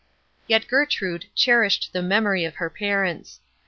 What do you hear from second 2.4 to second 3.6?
of her parents.